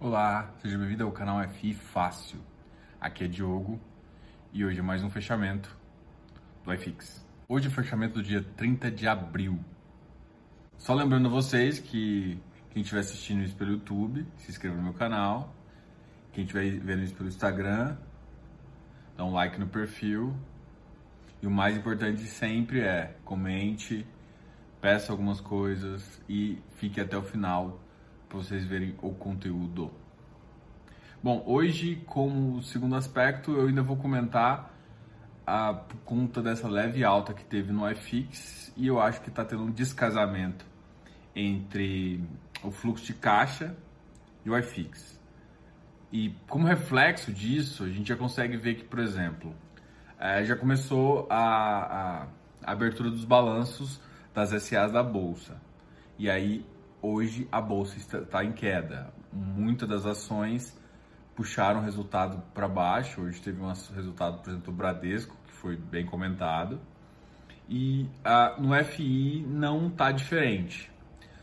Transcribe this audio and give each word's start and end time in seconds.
Olá, 0.00 0.54
seja 0.62 0.78
bem-vindo 0.78 1.02
ao 1.02 1.10
canal 1.10 1.42
FI 1.48 1.74
Fácil. 1.74 2.38
Aqui 3.00 3.24
é 3.24 3.26
Diogo 3.26 3.80
e 4.52 4.64
hoje 4.64 4.78
é 4.78 4.82
mais 4.82 5.02
um 5.02 5.10
fechamento 5.10 5.76
do 6.62 6.72
iFix. 6.72 7.26
Hoje 7.48 7.66
é 7.66 7.68
o 7.68 7.72
fechamento 7.72 8.14
do 8.14 8.22
dia 8.22 8.40
30 8.56 8.92
de 8.92 9.08
abril. 9.08 9.58
Só 10.76 10.94
lembrando 10.94 11.26
a 11.26 11.28
vocês 11.28 11.80
que 11.80 12.40
quem 12.70 12.82
estiver 12.82 13.00
assistindo 13.00 13.42
isso 13.42 13.56
pelo 13.56 13.72
YouTube, 13.72 14.24
se 14.36 14.52
inscreva 14.52 14.76
no 14.76 14.84
meu 14.84 14.94
canal. 14.94 15.52
Quem 16.32 16.44
estiver 16.44 16.78
vendo 16.78 17.02
isso 17.02 17.16
pelo 17.16 17.28
Instagram, 17.28 17.96
dá 19.16 19.24
um 19.24 19.32
like 19.32 19.58
no 19.58 19.66
perfil. 19.66 20.32
E 21.42 21.46
o 21.48 21.50
mais 21.50 21.76
importante 21.76 22.22
sempre 22.22 22.82
é 22.82 23.16
comente, 23.24 24.06
peça 24.80 25.10
algumas 25.10 25.40
coisas 25.40 26.22
e 26.28 26.62
fique 26.76 27.00
até 27.00 27.18
o 27.18 27.22
final 27.22 27.80
para 28.28 28.38
vocês 28.38 28.64
verem 28.64 28.94
o 29.02 29.10
conteúdo. 29.10 29.90
Bom, 31.22 31.42
hoje, 31.46 32.02
como 32.06 32.62
segundo 32.62 32.94
aspecto, 32.94 33.52
eu 33.52 33.66
ainda 33.66 33.82
vou 33.82 33.96
comentar 33.96 34.74
a 35.46 35.82
conta 36.04 36.42
dessa 36.42 36.68
leve 36.68 37.02
alta 37.02 37.32
que 37.32 37.44
teve 37.44 37.72
no 37.72 37.90
iFix 37.90 38.72
e 38.76 38.86
eu 38.86 39.00
acho 39.00 39.20
que 39.22 39.30
está 39.30 39.44
tendo 39.44 39.62
um 39.62 39.70
descasamento 39.70 40.66
entre 41.34 42.22
o 42.62 42.70
fluxo 42.70 43.04
de 43.04 43.14
caixa 43.14 43.74
e 44.44 44.50
o 44.50 44.58
iFix. 44.58 45.18
E 46.12 46.34
como 46.48 46.66
reflexo 46.66 47.32
disso, 47.32 47.84
a 47.84 47.88
gente 47.88 48.08
já 48.08 48.16
consegue 48.16 48.56
ver 48.56 48.74
que, 48.76 48.84
por 48.84 48.98
exemplo, 48.98 49.54
é, 50.18 50.44
já 50.44 50.56
começou 50.56 51.26
a, 51.30 52.26
a, 52.62 52.72
abertura 52.72 53.10
dos 53.10 53.24
balanços 53.24 54.00
das 54.34 54.50
SAs 54.62 54.92
da 54.92 55.02
Bolsa. 55.02 55.60
E 56.18 56.28
aí, 56.28 56.64
hoje, 57.02 57.48
a 57.50 57.60
Bolsa 57.60 57.96
está, 57.96 58.18
está 58.18 58.44
em 58.44 58.52
queda. 58.52 59.12
Muitas 59.32 59.88
das 59.88 60.06
ações 60.06 60.78
puxaram 61.34 61.80
o 61.80 61.82
resultado 61.82 62.42
para 62.52 62.66
baixo. 62.66 63.22
Hoje 63.22 63.40
teve 63.40 63.62
um 63.62 63.68
resultado, 63.68 64.38
por 64.38 64.50
exemplo, 64.50 64.72
do 64.72 64.76
Bradesco, 64.76 65.36
que 65.46 65.52
foi 65.52 65.76
bem 65.76 66.04
comentado. 66.04 66.80
E 67.68 68.08
no 68.58 68.74
FI 68.84 69.44
não 69.46 69.88
está 69.88 70.10
diferente. 70.10 70.90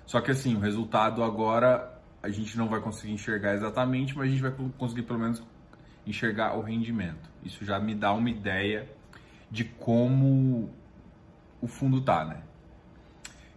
Só 0.06 0.22
que 0.22 0.32
assim, 0.32 0.56
o 0.56 0.60
resultado 0.60 1.24
agora 1.24 2.00
a 2.22 2.30
gente 2.30 2.58
não 2.58 2.68
vai 2.68 2.82
conseguir 2.82 3.14
enxergar 3.14 3.54
exatamente, 3.54 4.18
mas 4.18 4.28
a 4.28 4.32
gente 4.32 4.42
vai 4.42 4.52
conseguir 4.78 5.04
pelo 5.04 5.20
menos 5.20 5.44
enxergar 6.06 6.58
o 6.58 6.62
rendimento. 6.62 7.30
Isso 7.44 7.64
já 7.64 7.80
me 7.80 7.94
dá 7.96 8.12
uma 8.14 8.30
ideia 8.30 8.90
de 9.50 9.64
como 9.64 10.70
o 11.62 11.68
fundo 11.68 12.02
tá, 12.02 12.26
né? 12.26 12.42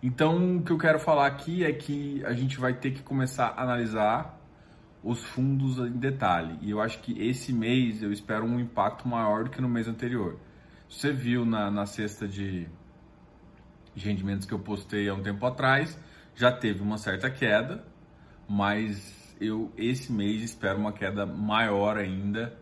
Então, 0.02 0.58
o 0.58 0.62
que 0.62 0.70
eu 0.70 0.78
quero 0.78 0.98
falar 0.98 1.26
aqui 1.26 1.64
é 1.64 1.72
que 1.72 2.24
a 2.24 2.32
gente 2.32 2.58
vai 2.58 2.72
ter 2.74 2.92
que 2.92 3.02
começar 3.02 3.48
a 3.48 3.62
analisar 3.62 4.38
os 5.02 5.22
fundos 5.24 5.78
em 5.78 5.98
detalhe. 5.98 6.58
E 6.60 6.70
eu 6.70 6.80
acho 6.80 7.00
que 7.00 7.20
esse 7.20 7.52
mês 7.52 8.02
eu 8.02 8.12
espero 8.12 8.44
um 8.44 8.60
impacto 8.60 9.08
maior 9.08 9.44
do 9.44 9.50
que 9.50 9.60
no 9.60 9.68
mês 9.68 9.88
anterior. 9.88 10.38
Você 10.88 11.12
viu 11.12 11.44
na, 11.44 11.70
na 11.70 11.86
cesta 11.86 12.26
de, 12.26 12.68
de 13.94 14.04
rendimentos 14.04 14.46
que 14.46 14.54
eu 14.54 14.58
postei 14.58 15.08
há 15.08 15.14
um 15.14 15.22
tempo 15.22 15.44
atrás, 15.44 15.98
já 16.34 16.52
teve 16.52 16.82
uma 16.82 16.96
certa 16.96 17.30
queda, 17.30 17.84
mas 18.48 19.36
eu 19.40 19.72
esse 19.76 20.12
mês 20.12 20.42
espero 20.42 20.78
uma 20.78 20.92
queda 20.92 21.26
maior 21.26 21.96
ainda 21.96 22.56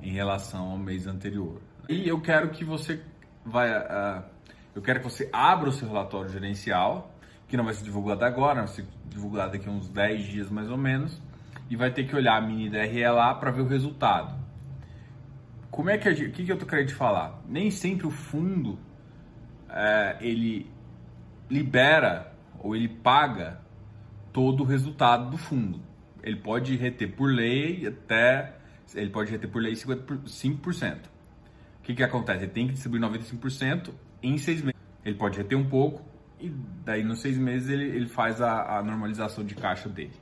em 0.00 0.10
relação 0.10 0.70
ao 0.70 0.78
mês 0.78 1.06
anterior. 1.06 1.60
E 1.88 2.08
eu 2.08 2.20
quero 2.20 2.50
que 2.50 2.64
você 2.64 3.00
vai, 3.44 3.70
uh, 3.70 4.24
eu 4.76 4.82
quero 4.82 5.00
que 5.00 5.04
você 5.04 5.26
abra 5.32 5.70
o 5.70 5.72
seu 5.72 5.88
relatório 5.88 6.30
gerencial, 6.30 7.10
que 7.48 7.56
não 7.56 7.64
vai 7.64 7.72
ser 7.72 7.82
divulgado 7.82 8.22
agora, 8.26 8.60
vai 8.60 8.68
ser 8.68 8.84
divulgado 9.06 9.52
daqui 9.52 9.66
a 9.66 9.72
uns 9.72 9.88
10 9.88 10.24
dias 10.24 10.50
mais 10.50 10.70
ou 10.70 10.76
menos, 10.76 11.18
e 11.70 11.74
vai 11.74 11.90
ter 11.90 12.06
que 12.06 12.14
olhar 12.14 12.36
a 12.36 12.40
mini 12.42 12.68
DRE 12.68 13.08
lá 13.08 13.34
para 13.34 13.50
ver 13.50 13.62
o 13.62 13.66
resultado. 13.66 14.38
Como 15.70 15.88
é 15.88 15.96
que 15.96 16.10
o 16.10 16.30
que, 16.30 16.44
que 16.44 16.52
eu 16.52 16.58
tô 16.58 16.66
querendo 16.66 16.88
te 16.88 16.94
falar? 16.94 17.42
Nem 17.48 17.70
sempre 17.70 18.06
o 18.06 18.10
fundo 18.10 18.78
é, 19.70 20.18
ele 20.20 20.70
libera 21.48 22.34
ou 22.58 22.76
ele 22.76 22.88
paga 22.88 23.62
todo 24.30 24.62
o 24.62 24.66
resultado 24.66 25.30
do 25.30 25.38
fundo. 25.38 25.80
Ele 26.22 26.36
pode 26.36 26.76
reter 26.76 27.16
por 27.16 27.32
lei 27.32 27.86
até 27.86 28.56
ele 28.94 29.10
pode 29.10 29.30
reter 29.30 29.48
por 29.48 29.62
lei 29.62 29.72
5%. 29.72 30.96
O 30.96 31.82
que, 31.82 31.94
que 31.94 32.02
acontece? 32.02 32.44
Ele 32.44 32.52
tem 32.52 32.66
que 32.66 32.74
distribuir 32.74 33.02
95% 33.02 33.92
em 34.22 34.38
seis 34.38 34.60
meses. 34.60 34.80
Ele 35.04 35.16
pode 35.16 35.38
reter 35.38 35.56
um 35.56 35.68
pouco 35.68 36.02
e 36.40 36.50
daí 36.84 37.02
nos 37.02 37.20
seis 37.20 37.38
meses 37.38 37.68
ele, 37.68 37.84
ele 37.84 38.08
faz 38.08 38.40
a, 38.40 38.78
a 38.78 38.82
normalização 38.82 39.44
de 39.44 39.54
caixa 39.54 39.88
dele. 39.88 40.14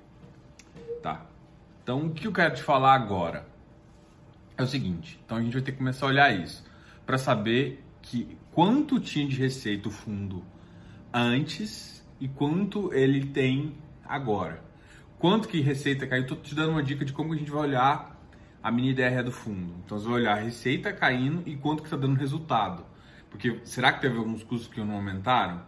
Tá? 1.02 1.26
Então, 1.82 2.06
o 2.06 2.10
que 2.10 2.26
eu 2.26 2.32
quero 2.32 2.54
te 2.54 2.62
falar 2.62 2.94
agora 2.94 3.46
é 4.56 4.62
o 4.62 4.66
seguinte: 4.66 5.20
então 5.24 5.38
a 5.38 5.42
gente 5.42 5.52
vai 5.52 5.62
ter 5.62 5.72
que 5.72 5.78
começar 5.78 6.06
a 6.06 6.08
olhar 6.08 6.34
isso 6.34 6.64
para 7.04 7.18
saber 7.18 7.84
que 8.00 8.36
quanto 8.52 9.00
tinha 9.00 9.26
de 9.26 9.36
receita 9.36 9.88
o 9.88 9.92
fundo 9.92 10.44
antes 11.12 12.04
e 12.20 12.28
quanto 12.28 12.92
ele 12.92 13.26
tem 13.26 13.74
agora. 14.04 14.62
Quanto 15.18 15.48
que 15.48 15.60
receita 15.60 16.06
caiu? 16.06 16.22
Estou 16.22 16.36
te 16.36 16.54
dando 16.54 16.70
uma 16.70 16.82
dica 16.82 17.04
de 17.04 17.12
como 17.12 17.32
a 17.32 17.36
gente 17.36 17.50
vai 17.50 17.62
olhar 17.62 18.14
a 18.62 18.70
mini 18.70 18.94
DRE 18.94 19.22
do 19.22 19.32
fundo. 19.32 19.74
Então 19.84 19.98
você 19.98 20.06
vai 20.06 20.14
olhar 20.20 20.32
a 20.32 20.40
receita 20.40 20.92
caindo 20.92 21.42
e 21.46 21.56
quanto 21.56 21.82
que 21.82 21.86
está 21.86 21.96
dando 21.96 22.16
resultado. 22.18 22.84
Porque 23.34 23.60
será 23.64 23.92
que 23.92 24.00
teve 24.00 24.16
alguns 24.16 24.44
custos 24.44 24.72
que 24.72 24.80
não 24.80 24.94
aumentaram? 24.94 25.60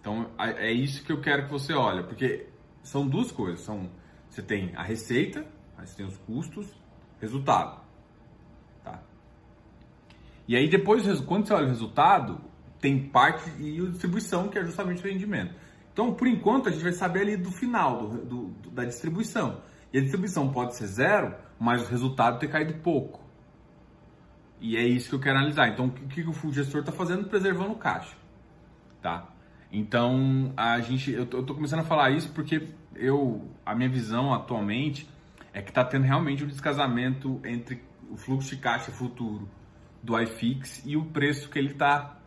Então 0.00 0.28
é 0.36 0.72
isso 0.72 1.04
que 1.04 1.12
eu 1.12 1.20
quero 1.20 1.44
que 1.44 1.52
você 1.52 1.72
olhe, 1.72 2.02
porque 2.02 2.48
são 2.82 3.06
duas 3.06 3.30
coisas, 3.30 3.60
são 3.60 3.88
você 4.28 4.42
tem 4.42 4.74
a 4.74 4.82
receita, 4.82 5.46
aí 5.78 5.86
você 5.86 5.98
tem 5.98 6.06
os 6.06 6.16
custos, 6.16 6.66
resultado. 7.20 7.80
Tá? 8.82 9.00
E 10.48 10.56
aí 10.56 10.68
depois, 10.68 11.04
quando 11.20 11.46
você 11.46 11.54
olha 11.54 11.66
o 11.66 11.68
resultado, 11.68 12.40
tem 12.80 13.08
parte 13.08 13.48
e 13.60 13.80
distribuição, 13.90 14.48
que 14.48 14.58
é 14.58 14.64
justamente 14.64 15.06
o 15.06 15.08
rendimento. 15.08 15.54
Então, 15.92 16.12
por 16.12 16.26
enquanto, 16.26 16.68
a 16.68 16.72
gente 16.72 16.82
vai 16.82 16.92
saber 16.92 17.20
ali 17.20 17.36
do 17.36 17.52
final 17.52 18.08
do, 18.08 18.48
do, 18.48 18.70
da 18.72 18.84
distribuição. 18.84 19.62
E 19.92 19.98
a 19.98 20.00
distribuição 20.00 20.50
pode 20.50 20.74
ser 20.74 20.88
zero, 20.88 21.36
mas 21.56 21.82
o 21.82 21.86
resultado 21.86 22.40
ter 22.40 22.48
caído 22.48 22.74
pouco. 22.82 23.29
E 24.60 24.76
é 24.76 24.82
isso 24.82 25.08
que 25.08 25.14
eu 25.14 25.20
quero 25.20 25.38
analisar. 25.38 25.68
Então, 25.68 25.86
o 25.86 25.90
que, 25.90 26.22
que 26.22 26.46
o 26.46 26.52
gestor 26.52 26.80
está 26.80 26.92
fazendo? 26.92 27.28
Preservando 27.28 27.72
o 27.72 27.76
caixa. 27.76 28.14
Tá? 29.00 29.26
Então, 29.72 30.52
a 30.56 30.80
gente, 30.80 31.10
eu 31.10 31.24
estou 31.24 31.54
começando 31.54 31.80
a 31.80 31.84
falar 31.84 32.10
isso 32.10 32.30
porque 32.30 32.68
eu, 32.94 33.48
a 33.64 33.74
minha 33.74 33.88
visão 33.88 34.34
atualmente 34.34 35.08
é 35.52 35.62
que 35.62 35.70
está 35.70 35.84
tendo 35.84 36.04
realmente 36.04 36.44
um 36.44 36.46
descasamento 36.46 37.40
entre 37.44 37.82
o 38.10 38.16
fluxo 38.16 38.50
de 38.50 38.56
caixa 38.56 38.90
futuro 38.90 39.48
do 40.02 40.20
iFix 40.20 40.82
e 40.84 40.96
o 40.96 41.04
preço 41.06 41.48
que 41.48 41.58
ele 41.58 41.72
está 41.72 42.18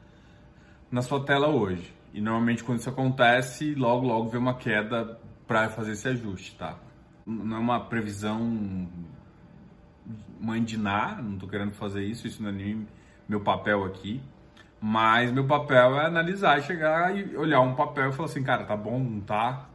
na 0.89 1.01
sua 1.01 1.23
tela 1.23 1.47
hoje. 1.47 1.93
E 2.13 2.21
normalmente 2.21 2.63
quando 2.63 2.79
isso 2.79 2.89
acontece, 2.89 3.73
logo 3.75 4.05
logo 4.05 4.29
vem 4.29 4.39
uma 4.39 4.55
queda 4.55 5.19
para 5.47 5.69
fazer 5.69 5.93
esse 5.93 6.07
ajuste, 6.07 6.55
tá? 6.55 6.77
Não 7.25 7.57
é 7.57 7.59
uma 7.59 7.79
previsão 7.79 8.87
mandinar, 10.39 11.21
não 11.21 11.33
estou 11.33 11.47
querendo 11.49 11.71
fazer 11.71 12.03
isso, 12.03 12.27
isso 12.27 12.41
não 12.41 12.49
é 12.49 12.53
nem 12.53 12.87
meu 13.27 13.41
papel 13.41 13.83
aqui. 13.85 14.21
Mas 14.79 15.31
meu 15.31 15.47
papel 15.47 15.97
é 15.97 16.05
analisar, 16.05 16.61
chegar 16.61 17.15
e 17.15 17.37
olhar 17.37 17.61
um 17.61 17.73
papel 17.73 18.09
e 18.09 18.11
falar 18.11 18.27
assim, 18.27 18.43
cara, 18.43 18.65
tá 18.65 18.75
bom, 18.75 18.99
não 18.99 19.21
tá? 19.21 19.69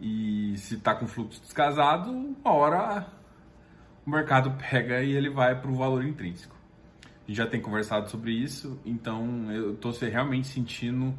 E 0.00 0.54
se 0.56 0.78
tá 0.78 0.94
com 0.94 1.06
fluxo 1.06 1.40
descasado, 1.40 2.10
uma 2.10 2.52
hora 2.52 3.06
o 4.04 4.10
mercado 4.10 4.52
pega 4.70 5.02
e 5.02 5.12
ele 5.12 5.30
vai 5.30 5.58
para 5.58 5.70
o 5.70 5.76
valor 5.76 6.04
intrínseco. 6.04 6.54
A 7.04 7.28
gente 7.28 7.36
já 7.36 7.46
tem 7.46 7.60
conversado 7.60 8.10
sobre 8.10 8.32
isso, 8.32 8.78
então 8.84 9.50
eu 9.50 9.74
estou 9.74 9.92
realmente 9.92 10.48
sentindo 10.48 11.14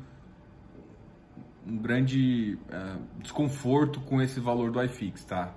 um 1.66 1.78
grande 1.78 2.60
uh, 2.70 3.02
desconforto 3.22 4.00
com 4.02 4.22
esse 4.22 4.40
valor 4.40 4.72
do 4.72 4.84
iFix, 4.84 5.26
tá? 5.26 5.52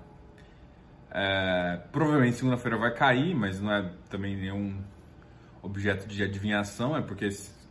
É, 1.10 1.80
provavelmente 1.90 2.36
segunda-feira 2.36 2.76
vai 2.76 2.94
cair, 2.94 3.34
mas 3.34 3.60
não 3.60 3.72
é 3.72 3.90
também 4.10 4.36
nenhum 4.36 4.78
objeto 5.62 6.06
de 6.06 6.22
adivinhação, 6.22 6.96
é 6.96 7.00
porque 7.00 7.28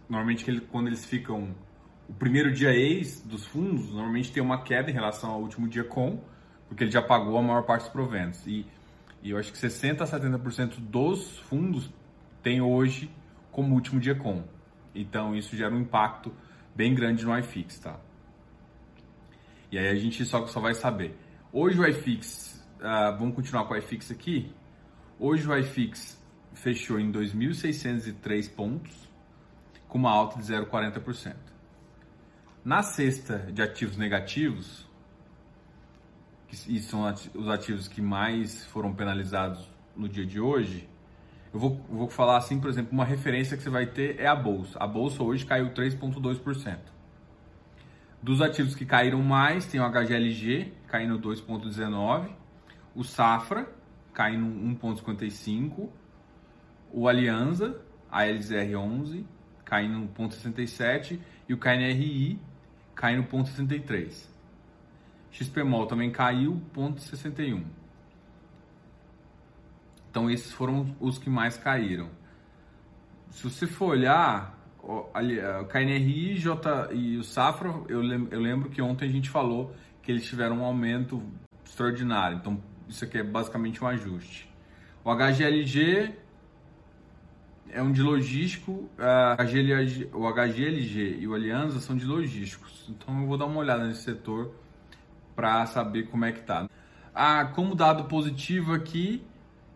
normalmente 0.10 0.62
quando 0.72 0.88
eles 0.88 1.06
ficam 1.06 1.56
o 2.08 2.14
primeiro 2.14 2.52
dia 2.52 2.74
ex 2.74 3.22
dos 3.22 3.46
fundos, 3.46 3.92
normalmente 3.92 4.32
tem 4.32 4.42
uma 4.42 4.62
queda 4.64 4.90
em 4.90 4.94
relação 4.94 5.30
ao 5.32 5.42
último 5.42 5.68
dia 5.68 5.84
com, 5.84 6.22
porque 6.68 6.84
ele 6.84 6.92
já 6.92 7.02
pagou 7.02 7.38
a 7.38 7.42
maior 7.42 7.64
parte 7.64 7.84
dos 7.84 7.92
proventos. 7.92 8.46
E, 8.48 8.66
e 9.22 9.32
eu 9.32 9.38
acho 9.38 9.52
que 9.52 9.58
60 9.58 10.04
a 10.04 10.08
70% 10.08 10.80
dos 10.80 11.38
fundos 11.40 11.90
tem 12.42 12.62
hoje 12.62 13.12
como 13.52 13.74
último 13.74 14.00
dia 14.00 14.16
com. 14.16 14.44
Então 14.96 15.36
isso 15.36 15.56
gera 15.56 15.74
um 15.74 15.82
impacto 15.82 16.34
bem 16.76 16.94
grande 16.96 17.26
no 17.26 17.38
iFix, 17.38 17.80
tá? 17.80 18.00
E 19.72 19.78
aí 19.78 19.90
a 19.90 19.96
gente 19.96 20.24
só, 20.26 20.48
só 20.48 20.60
vai 20.60 20.74
saber. 20.74 21.18
Hoje 21.52 21.80
o 21.80 21.86
iFix, 21.86 22.57
uh, 22.78 23.18
vamos 23.18 23.36
continuar 23.36 23.66
com 23.66 23.74
o 23.74 23.78
iFix 23.78 24.12
aqui. 24.12 24.52
Hoje 25.20 25.48
o 25.48 25.58
iFix 25.58 26.22
fechou 26.54 27.00
em 27.00 27.12
2.603 27.12 28.54
pontos, 28.54 28.94
com 29.88 29.98
uma 29.98 30.12
alta 30.12 30.40
de 30.40 30.46
0,40%. 30.46 31.36
Na 32.64 32.82
cesta 32.84 33.38
de 33.52 33.62
ativos 33.62 33.98
negativos, 33.98 34.88
que 36.48 36.80
são 36.80 37.14
os 37.34 37.48
ativos 37.50 37.88
que 37.88 38.02
mais 38.02 38.66
foram 38.66 38.94
penalizados 38.94 39.70
no 39.96 40.08
dia 40.08 40.26
de 40.26 40.40
hoje, 40.40 40.88
eu 41.54 41.60
vou, 41.60 41.82
vou 41.90 42.10
falar 42.10 42.38
assim, 42.38 42.60
por 42.60 42.70
exemplo, 42.70 42.92
uma 42.92 43.06
referência 43.06 43.56
que 43.56 43.64
você 43.64 43.70
vai 43.70 43.86
ter 43.86 44.20
é 44.20 44.28
a 44.28 44.36
bolsa. 44.36 44.78
A 44.80 44.86
bolsa 44.86 45.24
hoje 45.24 45.46
caiu 45.46 45.70
3,2%. 45.72 46.78
Dos 48.22 48.42
ativos 48.42 48.76
que 48.76 48.86
caíram 48.86 49.22
mais, 49.22 49.66
tem 49.66 49.80
o 49.80 49.90
HGLG 49.90 50.74
caindo 50.88 51.20
2,19%, 51.20 52.30
o 52.98 53.04
Safra 53.04 53.72
caindo 54.12 54.48
1,55%, 54.76 55.88
o 56.92 57.08
Alianza, 57.08 57.80
a 58.12 58.24
LZR11, 58.24 59.24
caindo 59.64 60.10
1,67% 60.18 61.20
e 61.48 61.54
o 61.54 61.58
KNRI 61.58 62.40
caindo 62.96 63.24
0,63%. 63.24 64.26
XPMOL 65.30 65.86
também 65.86 66.12
caiu 66.12 66.60
0,61%. 66.74 67.64
Então 70.10 70.32
esses 70.32 70.52
foram 70.52 70.96
os 71.00 71.20
que 71.20 71.30
mais 71.30 71.56
caíram. 71.56 72.10
Se 73.30 73.44
você 73.44 73.68
for 73.68 73.90
olhar, 73.90 74.58
o 74.82 75.04
KNRI 75.66 76.38
J, 76.38 76.94
e 76.94 77.18
o 77.18 77.24
Safra, 77.24 77.70
eu 77.88 78.02
lembro 78.02 78.72
que 78.72 78.82
ontem 78.82 79.06
a 79.06 79.12
gente 79.12 79.30
falou 79.30 79.76
que 80.02 80.12
eles 80.12 80.26
tiveram 80.26 80.62
um 80.62 80.64
aumento 80.64 81.22
extraordinário. 81.64 82.38
Então 82.38 82.60
isso 82.88 83.04
aqui 83.04 83.18
é 83.18 83.24
basicamente 83.24 83.84
um 83.84 83.88
ajuste. 83.88 84.50
O 85.04 85.14
HGLG 85.14 86.14
é 87.70 87.82
um 87.82 87.92
de 87.92 88.02
logístico, 88.02 88.90
o 90.14 90.34
HGLG 90.34 91.18
e 91.20 91.28
o 91.28 91.34
Aliança 91.34 91.80
são 91.80 91.96
de 91.96 92.06
logísticos. 92.06 92.86
Então 92.90 93.22
eu 93.22 93.28
vou 93.28 93.38
dar 93.38 93.46
uma 93.46 93.60
olhada 93.60 93.86
nesse 93.86 94.04
setor 94.04 94.54
para 95.36 95.66
saber 95.66 96.08
como 96.08 96.26
é 96.26 96.32
que 96.32 96.42
tá. 96.42 96.70
Ah, 97.14 97.46
como 97.46 97.76
dado 97.76 98.06
positivo 98.06 98.74
aqui, 98.74 99.24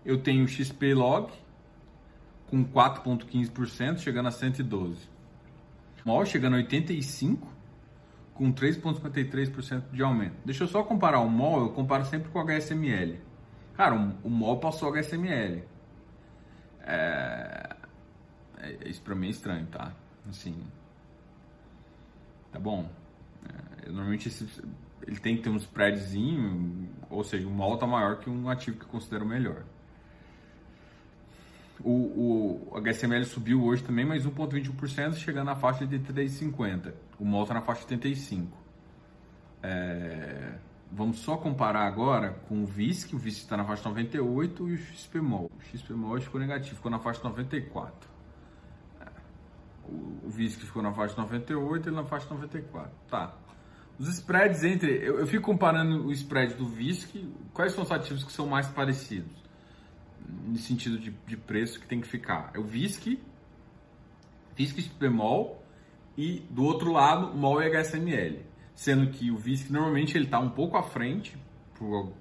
eu 0.05 0.17
tenho 0.17 0.47
XP 0.47 0.93
Log 0.93 1.31
com 2.47 2.65
4,15%, 2.65 3.99
chegando 3.99 4.27
a 4.27 4.31
112. 4.31 5.09
MOL 6.03 6.25
chegando 6.25 6.53
a 6.53 6.57
85, 6.57 7.47
com 8.33 8.51
3,53% 8.51 9.92
de 9.92 10.01
aumento. 10.01 10.36
Deixa 10.45 10.63
eu 10.63 10.68
só 10.68 10.83
comparar 10.83 11.19
o 11.19 11.30
MOL, 11.30 11.62
eu 11.62 11.69
comparo 11.69 12.06
sempre 12.06 12.30
com 12.30 12.39
o 12.39 12.42
HSML. 12.42 13.19
Cara, 13.75 13.95
o 14.24 14.30
MOL 14.30 14.60
passou 14.60 14.89
o 14.89 14.94
HSML. 14.94 15.63
É... 16.81 17.75
é 18.57 18.89
isso 18.89 19.01
pra 19.01 19.16
mim 19.16 19.28
é 19.28 19.30
estranho, 19.31 19.66
tá? 19.68 19.94
Assim. 20.30 20.56
Tá 22.51 22.60
bom. 22.60 22.89
É, 23.86 23.89
normalmente 23.89 24.28
esse, 24.28 24.48
ele 25.07 25.19
tem 25.19 25.38
que 25.38 25.44
ter 25.44 25.50
um 25.50 25.57
spreadzinho, 25.57 26.89
ou 27.10 27.24
seja, 27.24 27.48
um 27.48 27.51
MOL 27.51 27.78
tá 27.78 27.88
maior 27.88 28.19
que 28.19 28.30
um 28.30 28.50
ativo 28.50 28.78
que 28.78 28.86
eu 28.86 28.89
considero 28.89 29.25
melhor. 29.25 29.63
O, 31.83 32.69
o 32.72 32.78
HSML 32.78 33.25
subiu 33.25 33.63
hoje 33.63 33.83
também, 33.83 34.06
mais 34.06 34.25
1,21%, 34.25 35.16
chegando 35.16 35.48
na 35.48 35.56
faixa 35.56 35.86
de 35.86 36.00
3,50. 36.00 36.94
O 37.19 37.25
MOL 37.25 37.44
está 37.44 37.54
na 37.54 37.62
faixa 37.62 37.81
de 37.81 37.94
85. 37.94 38.57
É, 39.63 40.56
vamos 40.92 41.19
só 41.19 41.38
comparar 41.38 41.88
agora 41.88 42.31
com 42.48 42.63
o 42.63 42.66
VISC. 42.66 43.13
O 43.16 43.18
VISC 43.18 43.42
está 43.42 43.57
na 43.57 43.66
faixa 43.66 43.83
de 43.83 43.89
98 43.89 44.69
e 44.69 44.74
o 44.74 44.78
XPMOL. 44.78 45.51
O 45.57 45.62
XPMOL 45.62 46.19
ficou 46.22 46.39
negativo, 46.39 46.75
ficou 46.75 46.92
na 46.92 47.00
faixa 47.00 47.19
de 47.19 47.25
94. 47.25 48.10
É, 49.00 49.06
o, 49.86 50.30
VISC 50.30 50.62
ficou 50.62 50.81
na 50.81 50.94
faixa 50.94 51.16
de 51.16 51.22
98 51.22 51.86
e 51.86 51.89
ele 51.89 51.95
na 51.95 52.04
faixa 52.04 52.28
de 52.28 52.33
94. 52.33 52.92
Tá. 53.10 53.36
Os 53.98 54.07
spreads 54.07 54.63
entre. 54.63 54.92
Eu, 54.92 55.19
eu 55.19 55.28
fico 55.28 55.44
comparando 55.44 56.06
o 56.06 56.12
spread 56.12 56.54
do 56.56 56.68
VISC. 56.68 57.28
Quais 57.54 57.74
são 57.74 57.83
os 57.83 57.92
ativos 57.92 58.24
que 58.24 58.31
são 58.31 58.48
mais 58.48 58.68
parecidos? 58.68 59.42
No 60.45 60.57
sentido 60.57 60.98
de, 60.98 61.12
de 61.28 61.38
preço 61.38 61.80
que 61.80 61.88
tem 61.88 62.00
que 62.00 62.07
ficar. 62.07 62.51
É 62.54 62.60
o 62.60 62.63
VISC, 62.63 63.19
VISC 64.56 64.92
bemol 65.00 65.63
e 66.18 66.44
do 66.50 66.63
outro 66.63 66.92
lado 66.92 67.36
MOL 67.36 67.62
e 67.62 67.68
HSML. 67.68 68.39
Sendo 68.75 69.12
que 69.12 69.31
o 69.31 69.38
VISC 69.38 69.69
normalmente 69.69 70.18
ele 70.18 70.25
está 70.25 70.39
um 70.39 70.50
pouco 70.50 70.78
à 70.78 70.83
frente 70.83 71.38
pro, 71.74 72.13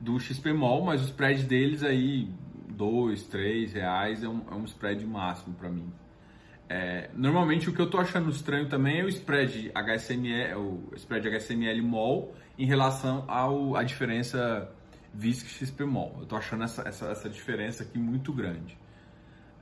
do 0.00 0.18
XPMOL, 0.18 0.84
mas 0.84 1.00
o 1.00 1.04
spread 1.04 1.44
deles 1.44 1.82
aí, 1.82 2.28
2, 2.68 3.24
3 3.24 3.72
reais 3.72 4.22
é 4.22 4.28
um, 4.28 4.42
é 4.50 4.54
um 4.54 4.64
spread 4.64 5.04
máximo 5.06 5.54
para 5.54 5.68
mim. 5.68 5.92
É, 6.68 7.10
normalmente 7.14 7.68
o 7.68 7.74
que 7.74 7.80
eu 7.80 7.90
tô 7.90 7.98
achando 7.98 8.30
estranho 8.30 8.68
também 8.68 9.00
é 9.00 9.04
o 9.04 9.08
spread 9.08 9.70
HSML, 9.74 10.58
o 10.58 10.94
spread 10.96 11.28
HSML 11.28 11.82
MOL 11.82 12.34
em 12.58 12.66
relação 12.66 13.24
ao 13.28 13.76
a 13.76 13.82
diferença 13.82 14.70
VISC 15.14 15.46
XPMOL. 15.48 16.16
Eu 16.20 16.26
tô 16.26 16.36
achando 16.36 16.64
essa, 16.64 16.82
essa, 16.86 17.06
essa 17.06 17.28
diferença 17.28 17.82
aqui 17.82 17.98
muito 17.98 18.32
grande. 18.32 18.76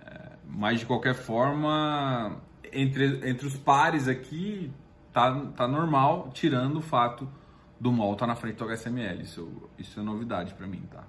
É, 0.04 0.30
mas 0.46 0.80
de 0.80 0.86
qualquer 0.86 1.14
forma, 1.14 2.40
entre, 2.72 3.28
entre 3.28 3.46
os 3.46 3.56
pares 3.56 4.08
aqui, 4.08 4.72
tá, 5.12 5.38
tá 5.56 5.68
normal, 5.68 6.30
tirando 6.32 6.78
o 6.78 6.82
fato 6.82 7.28
do 7.78 7.92
MOL 7.92 8.14
tá 8.16 8.26
na 8.26 8.34
frente 8.34 8.56
do 8.56 8.64
HSML. 8.64 9.22
Isso, 9.22 9.70
isso 9.78 10.00
é 10.00 10.02
novidade 10.02 10.54
para 10.54 10.66
mim, 10.66 10.82
tá? 10.90 11.04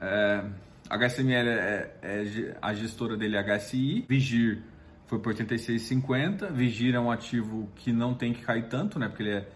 É, 0.00 0.44
HSML 0.88 1.48
é, 1.48 1.96
é, 2.02 2.58
a 2.60 2.72
gestora 2.72 3.16
dele 3.16 3.36
é 3.36 3.58
HSI, 3.58 4.06
Vigir 4.08 4.62
foi 5.06 5.18
por 5.18 5.34
86,50. 5.34 6.50
Vigir 6.52 6.94
é 6.94 7.00
um 7.00 7.10
ativo 7.10 7.68
que 7.76 7.92
não 7.92 8.14
tem 8.14 8.32
que 8.32 8.42
cair 8.42 8.68
tanto, 8.68 8.98
né? 8.98 9.08
Porque 9.08 9.22
ele 9.22 9.32
é, 9.32 9.48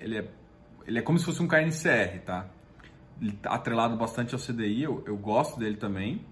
ele 0.00 0.18
é 0.18 0.28
ele 0.88 0.98
é 1.00 1.02
como 1.02 1.18
se 1.18 1.24
fosse 1.26 1.42
um 1.42 1.46
KNCR, 1.46 2.20
tá? 2.24 2.46
Ele 3.20 3.32
tá 3.32 3.50
atrelado 3.50 3.94
bastante 3.94 4.34
ao 4.34 4.40
CDI, 4.40 4.84
eu, 4.84 5.04
eu 5.06 5.18
gosto 5.18 5.60
dele 5.60 5.76
também. 5.76 6.24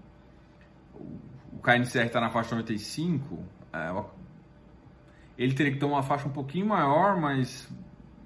O, 0.95 1.59
KNCR 1.59 2.07
está 2.07 2.19
na 2.19 2.31
faixa 2.31 2.55
95, 2.55 3.37
é, 3.71 4.03
ele 5.37 5.53
teria 5.53 5.71
que 5.73 5.79
ter 5.79 5.85
uma 5.85 6.01
faixa 6.01 6.27
um 6.27 6.31
pouquinho 6.31 6.65
maior, 6.65 7.19
mas 7.19 7.69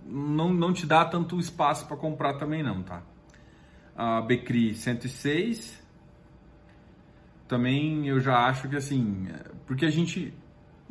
não, 0.06 0.54
não 0.54 0.72
te 0.72 0.86
dá 0.86 1.04
tanto 1.04 1.38
espaço 1.38 1.86
para 1.86 1.98
comprar 1.98 2.36
também 2.36 2.63
não, 2.63 2.81
tá? 2.81 3.04
A 3.94 4.22
Becri 4.22 4.74
106, 4.74 5.81
também 7.45 8.07
eu 8.07 8.22
já 8.22 8.45
acho 8.45 8.69
que 8.69 8.78
assim, 8.78 9.28
porque 9.66 9.86
a 9.86 9.89
gente 9.89 10.33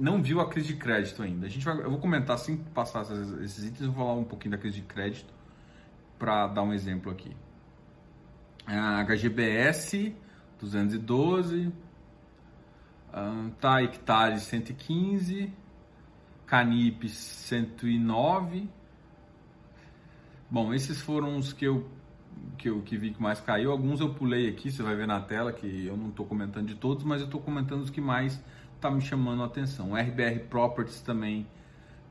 não 0.00 0.22
viu 0.22 0.40
a 0.40 0.48
crise 0.48 0.68
de 0.68 0.76
crédito 0.76 1.22
ainda. 1.22 1.46
A 1.46 1.48
gente 1.50 1.64
vai, 1.64 1.76
eu 1.78 1.90
vou 1.90 2.00
comentar 2.00 2.34
assim 2.34 2.56
que 2.56 2.70
passar 2.70 3.02
esses 3.02 3.64
itens, 3.64 3.82
eu 3.82 3.92
vou 3.92 4.06
falar 4.06 4.18
um 4.18 4.24
pouquinho 4.24 4.52
da 4.52 4.58
crise 4.58 4.80
de 4.80 4.86
crédito 4.86 5.32
para 6.18 6.46
dar 6.46 6.62
um 6.62 6.72
exemplo 6.72 7.12
aqui. 7.12 7.36
A 8.66 9.02
HGBS 9.04 10.14
212, 10.58 11.72
tá 13.60 13.82
hectare 13.82 14.40
115, 14.40 15.52
Canip 16.46 17.08
109. 17.08 18.68
Bom, 20.50 20.72
esses 20.72 21.00
foram 21.00 21.36
os 21.36 21.52
que 21.52 21.66
eu 21.66 21.88
que 22.56 22.70
eu 22.70 22.80
que 22.80 22.96
vi 22.96 23.10
que 23.10 23.20
mais 23.20 23.40
caiu. 23.40 23.70
Alguns 23.70 24.00
eu 24.00 24.14
pulei 24.14 24.48
aqui, 24.48 24.70
você 24.70 24.82
vai 24.82 24.96
ver 24.96 25.06
na 25.06 25.20
tela 25.20 25.52
que 25.52 25.86
eu 25.86 25.96
não 25.96 26.08
estou 26.08 26.24
comentando 26.24 26.66
de 26.66 26.74
todos, 26.74 27.04
mas 27.04 27.20
eu 27.20 27.26
estou 27.26 27.40
comentando 27.40 27.82
os 27.82 27.90
que 27.90 28.00
mais 28.00 28.42
tá 28.80 28.90
me 28.90 29.00
chamando 29.00 29.42
a 29.42 29.46
atenção. 29.46 29.92
O 29.92 29.96
RBR 29.96 30.40
Properties 30.48 31.00
também 31.00 31.46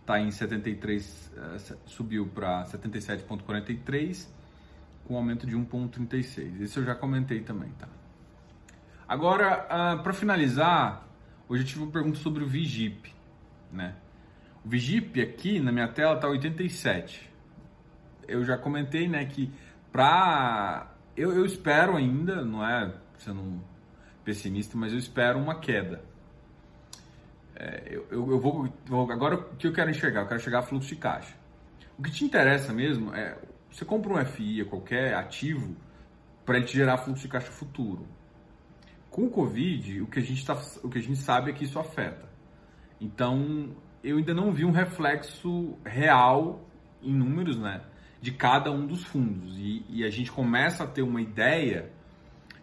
está 0.01 0.19
em 0.19 0.31
73, 0.31 1.31
uh, 1.35 1.77
subiu 1.85 2.27
para 2.27 2.63
77,43 2.65 4.27
com 5.05 5.15
aumento 5.15 5.45
de 5.45 5.55
1,36. 5.55 6.61
Isso 6.61 6.79
eu 6.79 6.85
já 6.85 6.95
comentei 6.95 7.41
também, 7.41 7.69
tá? 7.71 7.87
Agora, 9.07 9.65
uh, 9.65 10.03
para 10.03 10.13
finalizar, 10.13 11.07
hoje 11.47 11.63
eu 11.63 11.67
tive 11.67 11.81
uma 11.81 11.91
pergunta 11.91 12.17
sobre 12.17 12.43
o 12.43 12.47
Vigip, 12.47 13.13
né? 13.71 13.95
O 14.63 14.69
Vigip 14.69 15.21
aqui 15.21 15.59
na 15.59 15.71
minha 15.71 15.87
tela 15.87 16.15
está 16.15 16.27
87. 16.27 17.29
Eu 18.27 18.43
já 18.43 18.57
comentei, 18.57 19.07
né, 19.07 19.25
que 19.25 19.51
para 19.91 20.91
eu, 21.19 21.33
eu 21.33 21.45
espero 21.45 21.97
ainda, 21.97 22.45
não 22.45 22.65
é 22.65 22.93
sendo 23.17 23.61
pessimista, 24.23 24.77
mas 24.77 24.93
eu 24.93 24.99
espero 24.99 25.39
uma 25.39 25.55
queda. 25.55 26.01
É, 27.59 27.83
eu, 27.87 28.07
eu, 28.09 28.39
vou, 28.39 28.69
vou, 28.85 29.11
Agora 29.11 29.35
o 29.35 29.55
que 29.57 29.67
eu 29.67 29.73
quero 29.73 29.89
enxergar? 29.89 30.21
Eu 30.21 30.27
quero 30.27 30.39
enxergar 30.39 30.61
fluxo 30.61 30.87
de 30.87 30.95
caixa. 30.95 31.35
O 31.97 32.01
que 32.01 32.09
te 32.09 32.23
interessa 32.23 32.73
mesmo 32.73 33.13
é. 33.13 33.37
Você 33.69 33.83
compra 33.83 34.13
um 34.13 34.25
FI, 34.25 34.63
qualquer 34.65 35.13
ativo, 35.13 35.75
para 36.45 36.57
ele 36.57 36.65
te 36.65 36.73
gerar 36.73 36.97
fluxo 36.97 37.21
de 37.23 37.27
caixa 37.27 37.51
futuro. 37.51 38.07
Com 39.11 39.25
o 39.25 39.29
Covid, 39.29 40.01
o 40.01 40.07
que, 40.07 40.19
a 40.19 40.21
gente 40.21 40.45
tá, 40.45 40.57
o 40.81 40.89
que 40.89 40.97
a 40.97 41.01
gente 41.01 41.17
sabe 41.17 41.51
é 41.51 41.53
que 41.53 41.65
isso 41.65 41.77
afeta. 41.77 42.27
Então, 42.99 43.75
eu 44.03 44.17
ainda 44.17 44.33
não 44.33 44.51
vi 44.51 44.65
um 44.65 44.71
reflexo 44.71 45.77
real 45.85 46.65
em 47.01 47.13
números, 47.13 47.59
né? 47.59 47.81
De 48.21 48.31
cada 48.31 48.71
um 48.71 48.87
dos 48.87 49.03
fundos. 49.03 49.55
E, 49.57 49.85
e 49.89 50.03
a 50.03 50.09
gente 50.09 50.31
começa 50.31 50.83
a 50.83 50.87
ter 50.87 51.01
uma 51.01 51.21
ideia 51.21 51.91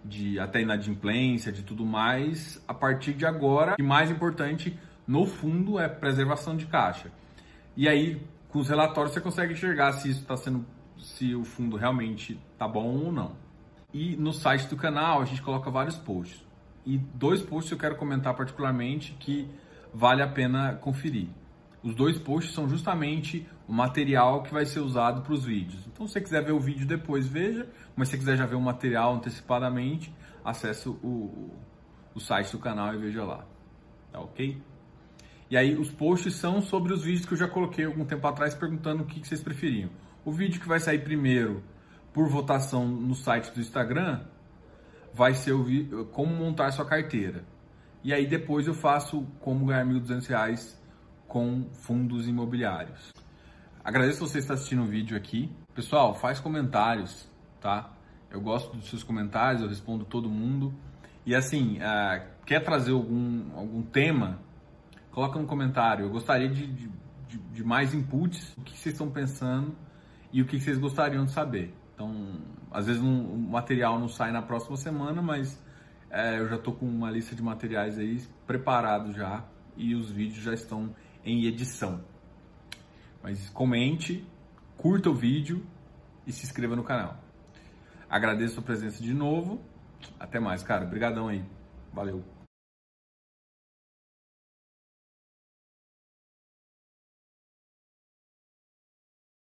de 0.04 0.38
até 0.38 0.60
inadimplência, 0.60 1.52
de 1.52 1.62
tudo 1.62 1.84
mais, 1.84 2.62
a 2.66 2.74
partir 2.74 3.12
de 3.12 3.26
agora. 3.26 3.76
E 3.78 3.82
mais 3.82 4.10
importante, 4.10 4.78
no 5.06 5.24
fundo, 5.26 5.78
é 5.78 5.88
preservação 5.88 6.56
de 6.56 6.66
caixa. 6.66 7.12
E 7.76 7.88
aí, 7.88 8.20
com 8.48 8.58
os 8.58 8.68
relatórios 8.68 9.12
você 9.12 9.20
consegue 9.20 9.52
enxergar 9.52 9.92
se 9.92 10.10
isso 10.10 10.20
está 10.20 10.36
sendo, 10.36 10.64
se 10.98 11.34
o 11.34 11.44
fundo 11.44 11.76
realmente 11.76 12.40
tá 12.58 12.66
bom 12.66 13.04
ou 13.04 13.12
não. 13.12 13.32
E 13.92 14.16
no 14.16 14.32
site 14.32 14.66
do 14.66 14.76
canal 14.76 15.22
a 15.22 15.24
gente 15.24 15.42
coloca 15.42 15.70
vários 15.70 15.96
posts. 15.96 16.44
E 16.84 16.98
dois 16.98 17.42
posts 17.42 17.70
eu 17.70 17.78
quero 17.78 17.96
comentar 17.96 18.34
particularmente 18.34 19.12
que 19.14 19.48
vale 19.92 20.22
a 20.22 20.28
pena 20.28 20.74
conferir. 20.74 21.28
Os 21.82 21.94
dois 21.94 22.18
posts 22.18 22.52
são 22.52 22.68
justamente 22.68 23.46
o 23.68 23.72
material 23.72 24.42
que 24.42 24.52
vai 24.52 24.66
ser 24.66 24.80
usado 24.80 25.22
para 25.22 25.32
os 25.32 25.44
vídeos. 25.44 25.86
Então, 25.86 26.06
se 26.06 26.14
você 26.14 26.20
quiser 26.20 26.44
ver 26.44 26.52
o 26.52 26.58
vídeo 26.58 26.86
depois, 26.86 27.28
veja. 27.28 27.68
Mas 27.94 28.08
se 28.08 28.12
você 28.12 28.18
quiser 28.18 28.36
já 28.36 28.46
ver 28.46 28.56
o 28.56 28.60
material 28.60 29.14
antecipadamente, 29.14 30.12
acesse 30.44 30.88
o, 30.88 31.50
o 32.14 32.20
site 32.20 32.52
do 32.52 32.58
canal 32.58 32.92
e 32.94 32.98
veja 32.98 33.24
lá. 33.24 33.44
Tá 34.10 34.20
ok? 34.20 34.60
E 35.48 35.56
aí, 35.56 35.76
os 35.76 35.90
posts 35.90 36.34
são 36.34 36.60
sobre 36.60 36.92
os 36.92 37.04
vídeos 37.04 37.24
que 37.24 37.34
eu 37.34 37.38
já 37.38 37.46
coloquei 37.46 37.84
algum 37.84 38.04
tempo 38.04 38.26
atrás 38.26 38.54
perguntando 38.54 39.04
o 39.04 39.06
que, 39.06 39.26
vocês 39.26 39.42
preferiam. 39.42 39.90
O 40.24 40.32
vídeo 40.32 40.60
que 40.60 40.66
vai 40.66 40.80
sair 40.80 41.04
primeiro 41.04 41.62
por 42.12 42.28
votação 42.28 42.86
no 42.86 43.14
site 43.14 43.52
do 43.52 43.60
Instagram 43.60 44.24
vai 45.14 45.34
ser 45.34 45.52
o 45.52 46.06
como 46.06 46.34
montar 46.34 46.72
sua 46.72 46.84
carteira. 46.84 47.44
E 48.02 48.12
aí 48.12 48.26
depois 48.26 48.66
eu 48.66 48.74
faço 48.74 49.26
como 49.40 49.66
ganhar 49.66 49.86
R$ 49.86 50.00
1.200 50.00 50.74
com 51.28 51.68
fundos 51.72 52.26
imobiliários. 52.26 53.12
Agradeço 53.84 54.26
você 54.26 54.38
estar 54.38 54.54
assistindo 54.54 54.82
o 54.82 54.86
vídeo 54.86 55.16
aqui. 55.16 55.50
Pessoal, 55.74 56.12
faz 56.12 56.40
comentários, 56.40 57.30
tá? 57.60 57.92
Eu 58.30 58.40
gosto 58.40 58.76
dos 58.76 58.88
seus 58.88 59.04
comentários, 59.04 59.62
eu 59.62 59.68
respondo 59.68 60.04
todo 60.04 60.28
mundo. 60.28 60.74
E 61.24 61.34
assim, 61.34 61.78
uh, 61.78 62.26
quer 62.44 62.60
trazer 62.60 62.92
algum, 62.92 63.56
algum 63.56 63.82
tema? 63.82 64.40
Coloca 65.16 65.38
no 65.38 65.46
comentário. 65.46 66.04
Eu 66.04 66.10
gostaria 66.10 66.46
de, 66.46 66.66
de, 66.66 66.90
de 67.38 67.64
mais 67.64 67.94
inputs, 67.94 68.54
o 68.58 68.60
que 68.60 68.76
vocês 68.76 68.94
estão 68.94 69.10
pensando 69.10 69.74
e 70.30 70.42
o 70.42 70.44
que 70.44 70.60
vocês 70.60 70.76
gostariam 70.76 71.24
de 71.24 71.30
saber. 71.30 71.74
Então, 71.94 72.38
às 72.70 72.84
vezes 72.84 73.00
um, 73.00 73.32
o 73.32 73.38
material 73.38 73.98
não 73.98 74.08
sai 74.08 74.30
na 74.30 74.42
próxima 74.42 74.76
semana, 74.76 75.22
mas 75.22 75.58
é, 76.10 76.38
eu 76.38 76.46
já 76.50 76.56
estou 76.56 76.74
com 76.74 76.84
uma 76.84 77.10
lista 77.10 77.34
de 77.34 77.42
materiais 77.42 77.98
aí 77.98 78.22
preparado 78.46 79.10
já 79.14 79.42
e 79.74 79.94
os 79.94 80.10
vídeos 80.10 80.44
já 80.44 80.52
estão 80.52 80.94
em 81.24 81.46
edição. 81.46 82.04
Mas 83.22 83.48
comente, 83.48 84.22
curta 84.76 85.08
o 85.08 85.14
vídeo 85.14 85.64
e 86.26 86.32
se 86.32 86.44
inscreva 86.44 86.76
no 86.76 86.84
canal. 86.84 87.16
Agradeço 88.06 88.60
a 88.60 88.62
presença 88.62 89.02
de 89.02 89.14
novo. 89.14 89.62
Até 90.20 90.38
mais, 90.38 90.62
cara. 90.62 90.84
Obrigadão 90.84 91.28
aí. 91.28 91.42
Valeu. 91.90 92.35